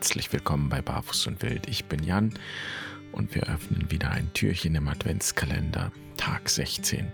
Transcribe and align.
Herzlich 0.00 0.32
willkommen 0.32 0.70
bei 0.70 0.80
Barfuß 0.80 1.26
und 1.26 1.42
Wild. 1.42 1.68
Ich 1.68 1.84
bin 1.84 2.02
Jan 2.02 2.32
und 3.12 3.34
wir 3.34 3.42
öffnen 3.50 3.90
wieder 3.90 4.10
ein 4.10 4.32
Türchen 4.32 4.74
im 4.74 4.88
Adventskalender, 4.88 5.92
Tag 6.16 6.48
16. 6.48 7.12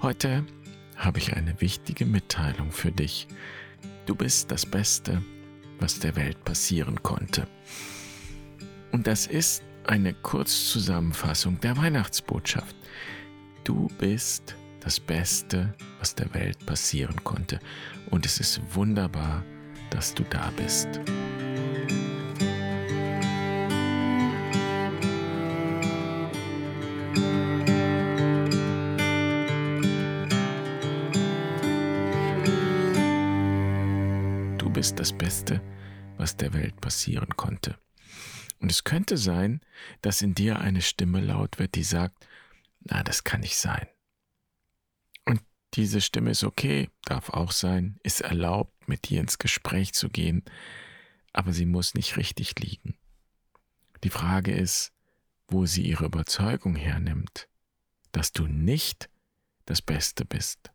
Heute 0.00 0.44
habe 0.94 1.18
ich 1.18 1.34
eine 1.34 1.60
wichtige 1.60 2.06
Mitteilung 2.06 2.70
für 2.70 2.92
dich. 2.92 3.26
Du 4.06 4.14
bist 4.14 4.52
das 4.52 4.64
Beste, 4.64 5.20
was 5.80 5.98
der 5.98 6.14
Welt 6.14 6.44
passieren 6.44 7.02
konnte. 7.02 7.48
Und 8.92 9.08
das 9.08 9.26
ist 9.26 9.64
eine 9.82 10.14
Kurzzusammenfassung 10.14 11.58
der 11.58 11.76
Weihnachtsbotschaft. 11.76 12.76
Du 13.64 13.88
bist 13.98 14.54
das 14.78 15.00
Beste, 15.00 15.74
was 15.98 16.14
der 16.14 16.32
Welt 16.34 16.64
passieren 16.66 17.24
konnte. 17.24 17.58
Und 18.10 18.26
es 18.26 18.38
ist 18.38 18.60
wunderbar, 18.76 19.42
dass 19.90 20.14
du 20.14 20.24
da 20.24 20.50
bist. 20.56 20.88
Du 34.58 34.70
bist 34.70 34.98
das 34.98 35.12
Beste, 35.12 35.60
was 36.16 36.36
der 36.36 36.52
Welt 36.52 36.80
passieren 36.80 37.36
konnte. 37.36 37.78
Und 38.60 38.70
es 38.70 38.84
könnte 38.84 39.16
sein, 39.16 39.60
dass 40.02 40.22
in 40.22 40.34
dir 40.34 40.58
eine 40.58 40.82
Stimme 40.82 41.20
laut 41.20 41.58
wird, 41.58 41.74
die 41.74 41.82
sagt, 41.82 42.26
na, 42.80 43.02
das 43.02 43.24
kann 43.24 43.40
nicht 43.40 43.56
sein. 43.56 43.86
Diese 45.74 46.00
Stimme 46.00 46.30
ist 46.30 46.44
okay, 46.44 46.88
darf 47.04 47.30
auch 47.30 47.50
sein, 47.50 47.98
ist 48.04 48.20
erlaubt, 48.20 48.72
mit 48.88 49.08
dir 49.08 49.20
ins 49.20 49.38
Gespräch 49.38 49.92
zu 49.94 50.08
gehen, 50.08 50.44
aber 51.32 51.52
sie 51.52 51.66
muss 51.66 51.94
nicht 51.94 52.16
richtig 52.16 52.58
liegen. 52.60 52.96
Die 54.02 54.10
Frage 54.10 54.52
ist, 54.52 54.92
wo 55.48 55.66
sie 55.66 55.82
ihre 55.82 56.06
Überzeugung 56.06 56.76
hernimmt, 56.76 57.48
dass 58.12 58.32
du 58.32 58.46
nicht 58.46 59.10
das 59.66 59.82
Beste 59.82 60.24
bist, 60.24 60.72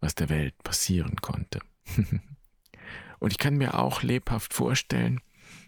was 0.00 0.14
der 0.14 0.28
Welt 0.28 0.56
passieren 0.62 1.16
konnte. 1.16 1.60
Und 3.18 3.30
ich 3.30 3.38
kann 3.38 3.56
mir 3.56 3.78
auch 3.78 4.02
lebhaft 4.02 4.52
vorstellen, 4.54 5.20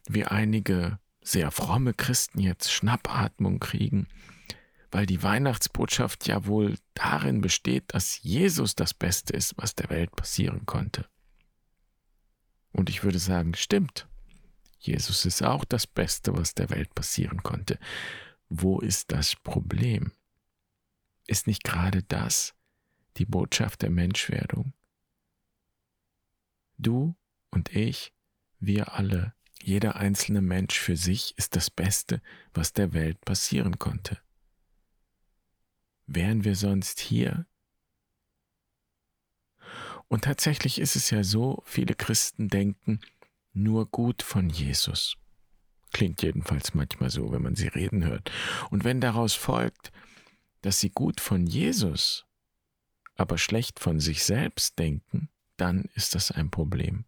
wie 0.07 0.25
einige 0.25 0.99
sehr 1.23 1.51
fromme 1.51 1.95
Christen 1.95 2.41
jetzt 2.41 2.73
Schnappatmung 2.73 3.61
kriegen 3.61 4.09
weil 4.95 5.07
die 5.07 5.25
Weihnachtsbotschaft 5.25 6.29
ja 6.29 6.47
wohl 6.47 6.77
darin 6.95 7.41
besteht, 7.41 7.83
dass 7.89 8.23
Jesus 8.23 8.77
das 8.77 8.95
Beste 8.95 9.33
ist, 9.33 9.55
was 9.57 9.75
der 9.75 9.91
Welt 9.91 10.15
passieren 10.15 10.67
konnte. 10.67 11.07
Und 12.75 12.91
ich 12.91 13.05
würde 13.05 13.21
sagen, 13.21 13.55
stimmt. 13.55 14.09
Jesus 14.81 15.25
ist 15.25 15.43
auch 15.43 15.65
das 15.65 15.87
Beste, 15.87 16.37
was 16.37 16.55
der 16.55 16.69
Welt 16.71 16.95
passieren 16.95 17.43
konnte. 17.43 17.79
Wo 18.49 18.81
ist 18.81 19.13
das 19.13 19.37
Problem? 19.37 20.13
Ist 21.27 21.47
nicht 21.47 21.65
gerade 21.65 22.03
das 22.03 22.55
die 23.17 23.25
Botschaft 23.25 23.83
der 23.83 23.91
Menschwerdung? 23.91 24.75
Du 26.77 27.15
und 27.51 27.75
ich, 27.75 28.13
wir 28.59 28.95
alle, 28.95 29.35
jeder 29.63 29.97
einzelne 29.97 30.43
Mensch 30.43 30.79
für 30.79 30.97
sich 30.97 31.39
ist 31.39 31.55
das 31.55 31.71
Beste, 31.71 32.21
was 32.53 32.73
der 32.73 32.93
Welt 32.93 33.21
passieren 33.25 33.79
konnte. 33.79 34.19
Wären 36.07 36.45
wir 36.45 36.57
sonst 36.57 36.99
hier? 36.99 37.47
Und 40.09 40.25
tatsächlich 40.25 40.79
ist 40.81 40.97
es 40.97 41.11
ja 41.11 41.25
so, 41.25 41.63
viele 41.67 41.95
Christen 41.95 42.49
denken 42.49 43.01
nur 43.53 43.87
gut 43.87 44.23
von 44.23 44.51
Jesus. 44.51 45.17
Klingt 45.93 46.23
jedenfalls 46.23 46.75
manchmal 46.75 47.11
so, 47.11 47.31
wenn 47.33 47.43
man 47.43 47.55
sie 47.55 47.69
reden 47.69 48.05
hört. 48.05 48.31
Und 48.71 48.85
wenn 48.85 49.01
daraus 49.01 49.35
folgt, 49.35 49.93
dass 50.63 50.81
sie 50.81 50.91
gut 50.91 51.21
von 51.21 51.47
Jesus, 51.47 52.27
aber 53.15 53.39
schlecht 53.39 53.79
von 53.79 54.01
sich 54.01 54.25
selbst 54.25 54.79
denken, 54.79 55.29
dann 55.57 55.85
ist 55.95 56.15
das 56.15 56.33
ein 56.33 56.51
Problem. 56.51 57.05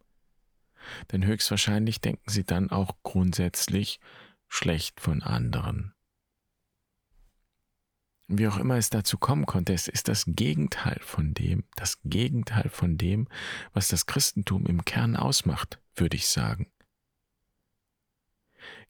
Denn 1.11 1.25
höchstwahrscheinlich 1.25 2.01
denken 2.01 2.31
sie 2.31 2.45
dann 2.45 2.71
auch 2.71 2.97
grundsätzlich 3.03 3.99
schlecht 4.47 5.01
von 5.01 5.23
anderen. 5.23 5.96
Wie 8.29 8.49
auch 8.49 8.57
immer 8.59 8.77
es 8.77 8.91
dazu 8.91 9.19
kommen 9.19 9.47
konnte, 9.47 9.73
es 9.73 9.87
ist 9.87 10.09
das 10.09 10.25
Gegenteil 10.27 10.99
von 11.01 11.33
dem, 11.33 11.65
das 11.77 12.01
Gegenteil 12.05 12.69
von 12.69 12.99
dem, 12.99 13.29
was 13.73 13.89
das 13.89 14.07
Christentum 14.07 14.67
im 14.67 14.85
Kern 14.85 15.15
ausmacht, 15.17 15.79
würde 15.95 16.17
ich 16.17 16.27
sagen. 16.27 16.67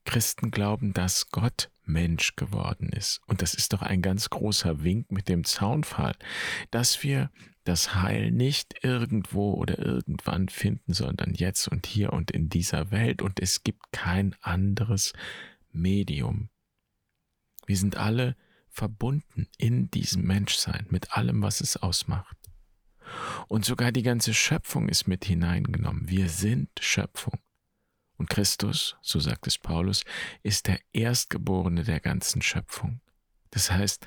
Christen 0.05 0.49
glauben, 0.49 0.93
dass 0.93 1.29
Gott 1.29 1.69
Mensch 1.83 2.35
geworden 2.35 2.89
ist. 2.89 3.21
Und 3.27 3.41
das 3.41 3.53
ist 3.53 3.73
doch 3.73 3.81
ein 3.81 4.01
ganz 4.01 4.29
großer 4.29 4.83
Wink 4.83 5.11
mit 5.11 5.29
dem 5.29 5.43
Zaunfall, 5.43 6.15
dass 6.71 7.03
wir 7.03 7.29
das 7.63 7.95
Heil 7.95 8.31
nicht 8.31 8.83
irgendwo 8.83 9.53
oder 9.53 9.77
irgendwann 9.77 10.49
finden, 10.49 10.93
sondern 10.93 11.33
jetzt 11.33 11.67
und 11.67 11.85
hier 11.85 12.13
und 12.13 12.31
in 12.31 12.49
dieser 12.49 12.91
Welt. 12.91 13.21
Und 13.21 13.39
es 13.39 13.63
gibt 13.63 13.91
kein 13.91 14.35
anderes 14.41 15.13
Medium. 15.71 16.49
Wir 17.65 17.77
sind 17.77 17.97
alle 17.97 18.35
verbunden 18.77 19.47
in 19.57 19.89
diesem 19.89 20.21
Menschsein 20.23 20.85
mit 20.89 21.13
allem, 21.13 21.41
was 21.41 21.61
es 21.61 21.77
ausmacht. 21.77 22.37
Und 23.47 23.65
sogar 23.65 23.91
die 23.91 24.03
ganze 24.03 24.35
Schöpfung 24.35 24.87
ist 24.87 25.07
mit 25.07 25.25
hineingenommen. 25.25 26.07
Wir 26.07 26.29
sind 26.29 26.69
Schöpfung. 26.79 27.39
Und 28.17 28.29
Christus, 28.29 28.95
so 29.01 29.19
sagt 29.19 29.47
es 29.47 29.57
Paulus, 29.57 30.03
ist 30.43 30.67
der 30.67 30.79
Erstgeborene 30.93 31.83
der 31.83 31.99
ganzen 31.99 32.41
Schöpfung. 32.41 33.01
Das 33.49 33.71
heißt, 33.71 34.05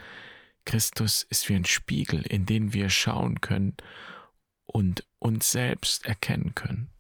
Christus 0.65 1.25
ist 1.29 1.49
wie 1.49 1.57
ein 1.57 1.65
Spiegel, 1.65 2.23
in 2.23 2.47
den 2.47 2.73
wir 2.73 2.91
schauen 2.91 3.41
können 3.41 3.77
und 4.67 5.05
uns 5.19 5.51
selbst 5.51 6.07
erkennen 6.07 6.55
können. 6.55 6.91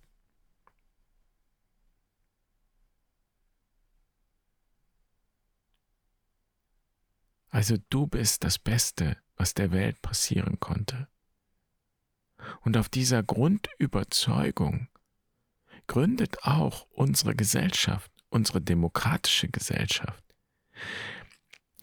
Also 7.50 7.76
du 7.90 8.06
bist 8.06 8.44
das 8.44 8.58
Beste, 8.58 9.16
was 9.36 9.54
der 9.54 9.72
Welt 9.72 10.00
passieren 10.02 10.60
konnte. 10.60 11.08
Und 12.62 12.76
auf 12.76 12.88
dieser 12.88 13.22
Grundüberzeugung 13.22 14.88
gründet 15.86 16.44
auch 16.44 16.86
unsere 16.90 17.34
Gesellschaft, 17.34 18.10
unsere 18.28 18.60
demokratische 18.60 19.48
Gesellschaft. 19.48 20.22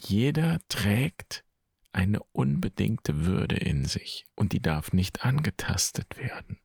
Jeder 0.01 0.59
trägt 0.69 1.43
eine 1.91 2.21
unbedingte 2.31 3.25
Würde 3.25 3.57
in 3.57 3.85
sich 3.85 4.25
und 4.35 4.53
die 4.53 4.61
darf 4.61 4.93
nicht 4.93 5.25
angetastet 5.25 6.17
werden. 6.17 6.59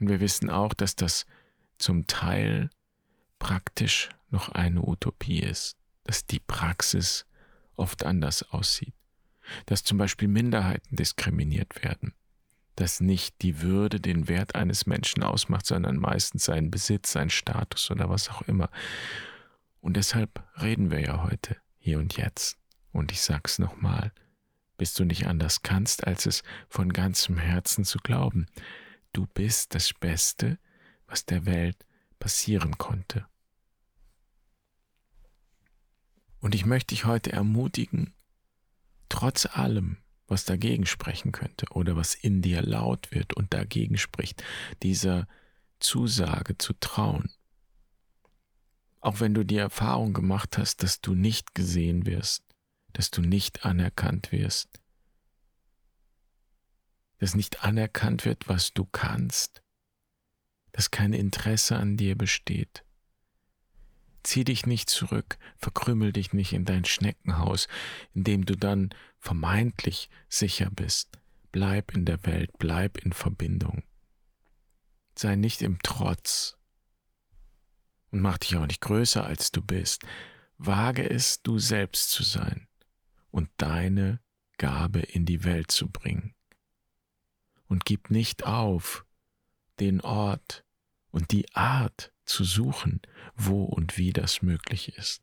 Und 0.00 0.08
wir 0.08 0.20
wissen 0.20 0.50
auch, 0.50 0.74
dass 0.74 0.96
das 0.96 1.26
zum 1.78 2.06
Teil 2.06 2.70
praktisch 3.38 4.08
noch 4.30 4.48
eine 4.48 4.82
Utopie 4.82 5.40
ist 5.40 5.81
dass 6.04 6.26
die 6.26 6.40
Praxis 6.40 7.26
oft 7.76 8.04
anders 8.04 8.42
aussieht, 8.50 8.94
dass 9.66 9.84
zum 9.84 9.98
Beispiel 9.98 10.28
Minderheiten 10.28 10.96
diskriminiert 10.96 11.82
werden, 11.82 12.14
dass 12.76 13.00
nicht 13.00 13.42
die 13.42 13.60
Würde 13.60 14.00
den 14.00 14.28
Wert 14.28 14.54
eines 14.54 14.86
Menschen 14.86 15.22
ausmacht, 15.22 15.66
sondern 15.66 15.96
meistens 15.96 16.44
sein 16.44 16.70
Besitz, 16.70 17.12
sein 17.12 17.30
Status 17.30 17.90
oder 17.90 18.08
was 18.08 18.28
auch 18.30 18.42
immer. 18.42 18.70
Und 19.80 19.96
deshalb 19.96 20.44
reden 20.60 20.90
wir 20.90 21.00
ja 21.00 21.22
heute, 21.24 21.56
hier 21.78 21.98
und 21.98 22.16
jetzt. 22.16 22.58
Und 22.92 23.10
ich 23.10 23.20
sag's 23.20 23.58
nochmal, 23.58 24.12
bis 24.76 24.94
du 24.94 25.04
nicht 25.04 25.26
anders 25.26 25.62
kannst, 25.62 26.06
als 26.06 26.26
es 26.26 26.42
von 26.68 26.92
ganzem 26.92 27.36
Herzen 27.36 27.84
zu 27.84 27.98
glauben. 27.98 28.46
Du 29.12 29.26
bist 29.26 29.74
das 29.74 29.92
Beste, 29.92 30.58
was 31.06 31.26
der 31.26 31.46
Welt 31.46 31.84
passieren 32.18 32.78
konnte. 32.78 33.26
Und 36.42 36.56
ich 36.56 36.66
möchte 36.66 36.88
dich 36.88 37.04
heute 37.04 37.30
ermutigen, 37.30 38.12
trotz 39.08 39.46
allem, 39.46 39.98
was 40.26 40.44
dagegen 40.44 40.86
sprechen 40.86 41.30
könnte 41.30 41.66
oder 41.70 41.94
was 41.94 42.14
in 42.14 42.42
dir 42.42 42.62
laut 42.62 43.12
wird 43.12 43.34
und 43.34 43.54
dagegen 43.54 43.96
spricht, 43.96 44.42
dieser 44.82 45.28
Zusage 45.78 46.58
zu 46.58 46.72
trauen. 46.74 47.30
Auch 49.00 49.20
wenn 49.20 49.34
du 49.34 49.44
die 49.44 49.56
Erfahrung 49.56 50.12
gemacht 50.12 50.58
hast, 50.58 50.82
dass 50.82 51.00
du 51.00 51.14
nicht 51.14 51.54
gesehen 51.54 52.06
wirst, 52.06 52.42
dass 52.92 53.12
du 53.12 53.22
nicht 53.22 53.64
anerkannt 53.64 54.32
wirst, 54.32 54.80
dass 57.18 57.36
nicht 57.36 57.62
anerkannt 57.62 58.24
wird, 58.24 58.48
was 58.48 58.72
du 58.72 58.84
kannst, 58.84 59.62
dass 60.72 60.90
kein 60.90 61.12
Interesse 61.12 61.76
an 61.76 61.96
dir 61.96 62.18
besteht, 62.18 62.84
Zieh 64.22 64.44
dich 64.44 64.66
nicht 64.66 64.88
zurück, 64.88 65.38
verkrümmel 65.56 66.12
dich 66.12 66.32
nicht 66.32 66.52
in 66.52 66.64
dein 66.64 66.84
Schneckenhaus, 66.84 67.66
in 68.14 68.24
dem 68.24 68.46
du 68.46 68.56
dann 68.56 68.90
vermeintlich 69.18 70.10
sicher 70.28 70.70
bist. 70.70 71.18
Bleib 71.50 71.94
in 71.94 72.04
der 72.04 72.24
Welt, 72.24 72.50
bleib 72.58 72.98
in 72.98 73.12
Verbindung. 73.12 73.82
Sei 75.16 75.36
nicht 75.36 75.60
im 75.62 75.78
Trotz 75.82 76.56
und 78.10 78.20
mach 78.20 78.38
dich 78.38 78.56
auch 78.56 78.66
nicht 78.66 78.80
größer, 78.80 79.24
als 79.24 79.50
du 79.50 79.60
bist. 79.60 80.04
Wage 80.58 81.08
es, 81.08 81.42
du 81.42 81.58
selbst 81.58 82.10
zu 82.10 82.22
sein 82.22 82.68
und 83.30 83.50
deine 83.56 84.20
Gabe 84.58 85.00
in 85.00 85.26
die 85.26 85.44
Welt 85.44 85.72
zu 85.72 85.90
bringen. 85.90 86.34
Und 87.66 87.84
gib 87.84 88.10
nicht 88.10 88.44
auf, 88.44 89.04
den 89.80 90.00
Ort 90.02 90.64
und 91.10 91.32
die 91.32 91.52
Art 91.54 92.11
zu 92.24 92.44
suchen, 92.44 93.00
wo 93.34 93.64
und 93.64 93.98
wie 93.98 94.12
das 94.12 94.42
möglich 94.42 94.96
ist. 94.96 95.22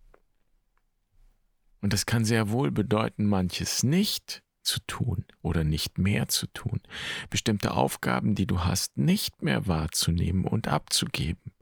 Und 1.81 1.93
das 1.93 2.05
kann 2.05 2.25
sehr 2.25 2.49
wohl 2.49 2.71
bedeuten, 2.71 3.25
manches 3.25 3.83
nicht 3.83 4.43
zu 4.63 4.79
tun 4.85 5.25
oder 5.41 5.63
nicht 5.63 5.97
mehr 5.97 6.27
zu 6.27 6.47
tun, 6.47 6.81
bestimmte 7.29 7.71
Aufgaben, 7.71 8.35
die 8.35 8.45
du 8.45 8.63
hast, 8.63 8.97
nicht 8.97 9.41
mehr 9.41 9.67
wahrzunehmen 9.67 10.45
und 10.45 10.67
abzugeben. 10.67 11.53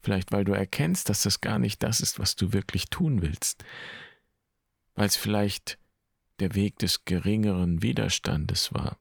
Vielleicht 0.00 0.32
weil 0.32 0.44
du 0.44 0.52
erkennst, 0.52 1.08
dass 1.08 1.22
das 1.22 1.40
gar 1.40 1.58
nicht 1.58 1.82
das 1.82 2.00
ist, 2.00 2.18
was 2.18 2.36
du 2.36 2.52
wirklich 2.52 2.86
tun 2.86 3.22
willst, 3.22 3.64
weil 4.94 5.06
es 5.06 5.16
vielleicht 5.16 5.78
der 6.38 6.54
Weg 6.54 6.78
des 6.78 7.04
geringeren 7.04 7.82
Widerstandes 7.82 8.72
war. 8.72 8.98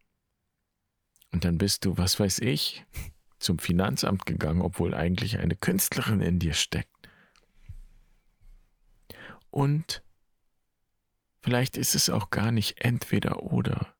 Und 1.31 1.45
dann 1.45 1.57
bist 1.57 1.85
du, 1.85 1.97
was 1.97 2.19
weiß 2.19 2.39
ich, 2.39 2.85
zum 3.45 3.59
Finanzamt 3.59 4.25
gegangen, 4.25 4.61
obwohl 4.61 4.93
eigentlich 4.93 5.37
eine 5.37 5.55
Künstlerin 5.55 6.19
in 6.19 6.39
dir 6.39 6.53
steckt. 6.53 6.89
Und 9.51 10.03
vielleicht 11.41 11.77
ist 11.77 11.95
es 11.95 12.09
auch 12.09 12.31
gar 12.31 12.51
nicht 12.51 12.81
entweder 12.83 13.43
oder. 13.43 13.93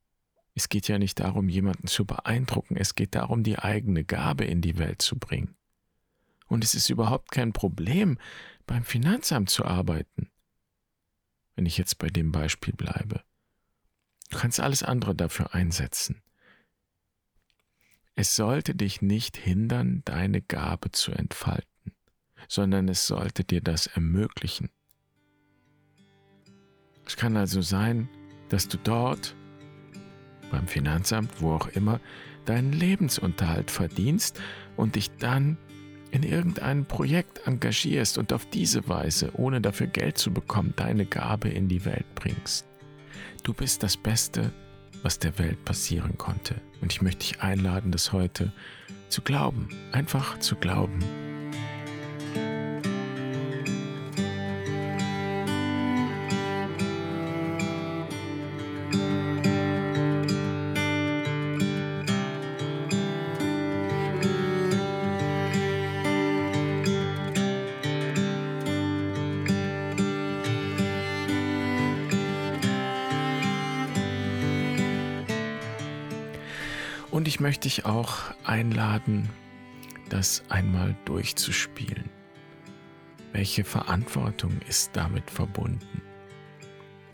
Es 0.55 0.67
geht 0.67 0.87
ja 0.87 0.97
nicht 0.97 1.19
darum, 1.19 1.47
jemanden 1.47 1.87
zu 1.87 2.05
beeindrucken, 2.05 2.75
es 2.75 2.95
geht 2.95 3.13
darum, 3.13 3.43
die 3.43 3.59
eigene 3.59 4.03
Gabe 4.03 4.45
in 4.45 4.61
die 4.61 4.77
Welt 4.77 5.01
zu 5.01 5.17
bringen. 5.17 5.55
Und 6.47 6.63
es 6.63 6.73
ist 6.73 6.89
überhaupt 6.89 7.31
kein 7.31 7.53
Problem, 7.53 8.17
beim 8.65 8.83
Finanzamt 8.83 9.49
zu 9.49 9.63
arbeiten. 9.65 10.31
Wenn 11.55 11.65
ich 11.65 11.77
jetzt 11.77 11.99
bei 11.99 12.07
dem 12.07 12.31
Beispiel 12.31 12.73
bleibe. 12.73 13.23
Du 14.29 14.39
kannst 14.39 14.59
alles 14.59 14.81
andere 14.81 15.13
dafür 15.13 15.53
einsetzen. 15.53 16.21
Es 18.15 18.35
sollte 18.35 18.75
dich 18.75 19.01
nicht 19.01 19.35
hindern, 19.35 20.01
deine 20.05 20.41
Gabe 20.41 20.91
zu 20.91 21.11
entfalten, 21.11 21.91
sondern 22.47 22.87
es 22.87 23.07
sollte 23.07 23.43
dir 23.43 23.59
das 23.59 23.87
ermöglichen. 23.87 24.69
Es 27.05 27.17
kann 27.17 27.35
also 27.35 27.61
sein, 27.61 28.07
dass 28.47 28.69
du 28.69 28.77
dort, 28.77 29.35
beim 30.49 30.65
Finanzamt, 30.67 31.41
wo 31.41 31.51
auch 31.53 31.67
immer, 31.69 31.99
deinen 32.45 32.71
Lebensunterhalt 32.71 33.69
verdienst 33.69 34.39
und 34.77 34.95
dich 34.95 35.11
dann 35.17 35.57
in 36.11 36.23
irgendein 36.23 36.85
Projekt 36.85 37.45
engagierst 37.45 38.17
und 38.17 38.31
auf 38.31 38.45
diese 38.49 38.87
Weise, 38.87 39.31
ohne 39.33 39.59
dafür 39.59 39.87
Geld 39.87 40.17
zu 40.17 40.31
bekommen, 40.31 40.73
deine 40.77 41.05
Gabe 41.05 41.49
in 41.49 41.67
die 41.67 41.83
Welt 41.83 42.05
bringst. 42.15 42.65
Du 43.43 43.53
bist 43.53 43.83
das 43.83 43.97
Beste, 43.97 44.53
was 45.03 45.19
der 45.19 45.37
Welt 45.39 45.63
passieren 45.65 46.17
konnte. 46.17 46.55
Und 46.81 46.91
ich 46.91 47.01
möchte 47.01 47.19
dich 47.19 47.41
einladen, 47.41 47.91
das 47.91 48.11
heute 48.11 48.51
zu 49.09 49.21
glauben, 49.21 49.69
einfach 49.91 50.39
zu 50.39 50.55
glauben. 50.55 50.99
Und 77.25 77.29
ich 77.29 77.39
möchte 77.39 77.67
dich 77.67 77.85
auch 77.85 78.19
einladen, 78.43 79.27
das 80.09 80.43
einmal 80.49 80.95
durchzuspielen. 81.05 82.07
Welche 83.31 83.63
Verantwortung 83.63 84.51
ist 84.69 84.91
damit 84.93 85.31
verbunden? 85.31 86.03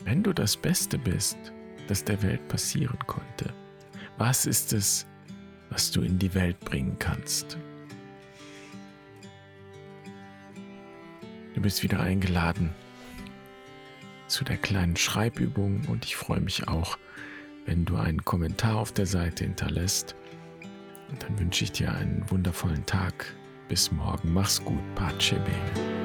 Wenn 0.03 0.21
du 0.21 0.33
das 0.33 0.57
Beste 0.57 0.97
bist, 0.97 1.37
das 1.87 2.03
der 2.03 2.21
Welt 2.23 2.45
passieren 2.49 2.99
konnte, 3.07 3.53
was 4.17 4.45
ist 4.45 4.73
es, 4.73 5.07
was 5.69 5.91
du 5.91 6.01
in 6.01 6.19
die 6.19 6.33
Welt 6.33 6.59
bringen 6.59 6.97
kannst? 6.99 7.57
Du 11.53 11.61
bist 11.61 11.83
wieder 11.83 12.01
eingeladen 12.01 12.75
zu 14.27 14.43
der 14.43 14.57
kleinen 14.57 14.97
Schreibübung 14.97 15.85
und 15.87 16.03
ich 16.03 16.17
freue 16.17 16.41
mich 16.41 16.67
auch, 16.67 16.97
wenn 17.65 17.85
du 17.85 17.95
einen 17.95 18.23
Kommentar 18.23 18.77
auf 18.77 18.91
der 18.91 19.05
Seite 19.05 19.43
hinterlässt. 19.43 20.15
Und 21.09 21.23
dann 21.23 21.39
wünsche 21.39 21.63
ich 21.63 21.71
dir 21.71 21.93
einen 21.93 22.23
wundervollen 22.29 22.85
Tag. 22.85 23.33
Bis 23.67 23.91
morgen. 23.91 24.33
Mach's 24.33 24.63
gut. 24.63 24.79
Pace 24.95 25.35
bene. 25.45 26.00